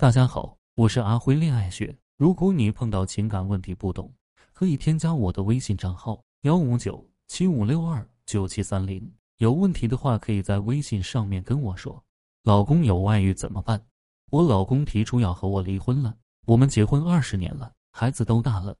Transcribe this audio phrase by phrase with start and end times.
[0.00, 1.94] 大家好，我是阿辉恋爱学。
[2.16, 4.10] 如果你碰到情感问题不懂，
[4.54, 9.12] 可以添加我的微信账号幺五九七五六二九七三零。
[9.36, 12.02] 有问题的话，可以在微信上面跟我说。
[12.44, 13.78] 老公有外遇怎么办？
[14.30, 16.16] 我老公提出要和我离婚了。
[16.46, 18.74] 我们结婚二十年了，孩子都大了，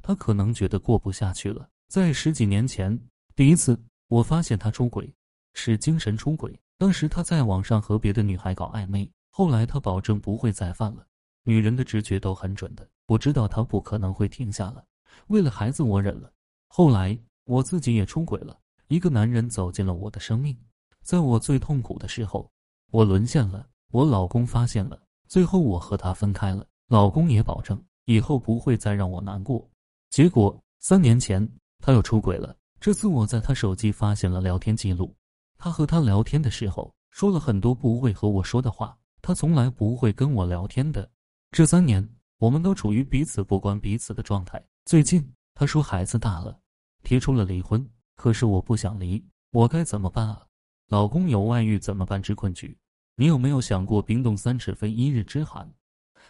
[0.00, 1.68] 他可能觉得过不下去了。
[1.88, 2.96] 在十几年前，
[3.34, 3.76] 第一次
[4.06, 5.12] 我发现他出轨，
[5.52, 6.56] 是精神出轨。
[6.78, 9.10] 当时他在网上和别的女孩搞暧昧。
[9.30, 11.06] 后来他保证不会再犯了，
[11.44, 12.86] 女人的直觉都很准的。
[13.06, 14.84] 我知道他不可能会停下了，
[15.28, 16.32] 为了孩子我忍了。
[16.68, 20.56] 后来我自己也出轨了，一个男人走进了我的生命，
[21.02, 22.50] 在我最痛苦的时候，
[22.90, 23.66] 我沦陷了。
[23.92, 26.66] 我老公发现了，最后我和他分开了。
[26.88, 29.68] 老公也保证以后不会再让我难过。
[30.10, 35.12] 结果三年前他又出轨了，这次我在他手机发现了聊天记录，
[35.56, 38.96] 他和他聊天的时候说了很多不会和我说的话。
[39.22, 41.10] 他从来不会跟我聊天的。
[41.50, 44.62] 这三年，我们都处于彼此不关彼此的状态。
[44.84, 46.58] 最近，他说孩子大了，
[47.02, 47.86] 提出了离婚。
[48.16, 50.46] 可是我不想离，我该怎么办啊？
[50.88, 52.20] 老公有外遇怎么办？
[52.22, 52.76] 之困局。
[53.16, 55.70] 你有没有想过，冰冻三尺非一日之寒？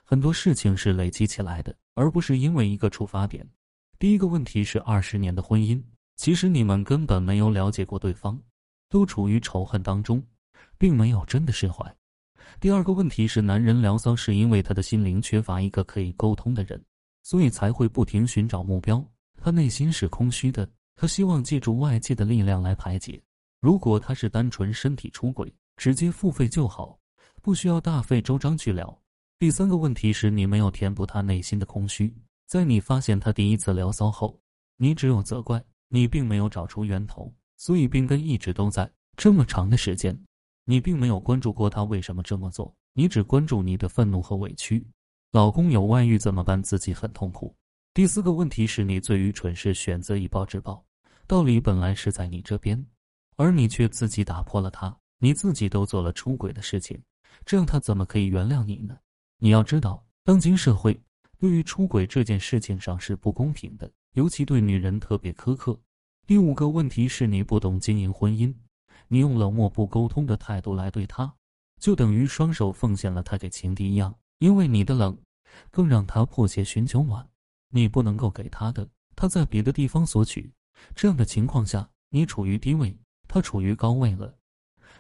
[0.04, 3.48] 很多事情是累积起来的，而不是因为一个出发点。
[3.98, 5.82] 第一个问题是二十年的婚姻，
[6.16, 8.40] 其实你们根本没有了解过对方，
[8.88, 10.22] 都处于仇恨当中，
[10.78, 11.96] 并没有真的释怀。
[12.58, 16.82] 第二个问题是，男人聊骚是因为他的心灵缺乏一个可以沟通的人，
[17.22, 19.02] 所以才会不停寻找目标。
[19.42, 23.22] 他内心是空虚的，他希望借助外界的力量来排解。
[23.60, 26.98] 如果他是单纯身体出轨，直接付费就好，
[27.40, 28.98] 不需要大费周章去聊。
[29.38, 32.14] 第三个问题是你没有填补他内心的空虚。
[32.46, 34.38] 在你发现他第一次聊骚后，
[34.76, 38.90] 你只有责怪，你并没有找出源头，所以病根一直都在。
[39.16, 40.18] 这么长的时间。
[40.70, 44.86] 你并没有关注过他为什么这么做，你只关注你的愤怒和委屈。
[45.32, 46.62] 老公有外遇怎么办？
[46.62, 47.52] 自己很痛苦。
[47.92, 50.80] 第四个问题是你最愚蠢是选择以暴制暴，
[51.26, 52.86] 道理本来是在你这边，
[53.34, 56.96] 而你却自己打破了他，你自己都做了出轨的事情，
[57.44, 58.96] 这样他怎么可以原谅你呢？
[59.38, 60.96] 你要知道，当今社会
[61.36, 65.76] 对于出轨这件事情上是不公平的，尤其对女人特别苛刻。
[66.28, 68.54] 第五个问题是你不懂经营婚姻。
[69.08, 71.34] 你用冷漠不沟通的态度来对他，
[71.80, 74.14] 就等于双手奉献了他给情敌一样。
[74.38, 75.18] 因为你的冷，
[75.70, 77.28] 更让他迫切寻求暖。
[77.68, 80.52] 你不能够给他的，他在别的地方索取。
[80.94, 84.34] 这样的情况下，你处于低位，他处于高位了。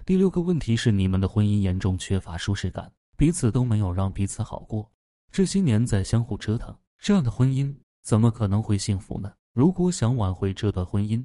[0.04, 4.90] 第六个问题是，你们的婚姻严重缺乏舒适感，彼此都没有让彼此好过。
[5.32, 9.32] 这些年在相互折腾，这样的婚姻怎么可能会幸福呢？
[9.52, 11.24] 如果想挽回这段婚姻，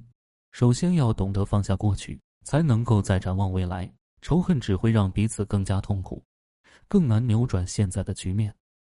[0.51, 2.21] 首先要懂得放下过去。
[2.45, 3.91] 才能够再展望未来。
[4.21, 6.23] 仇恨只会让彼此更加痛苦，
[6.87, 8.55] 更难扭转现在的局面。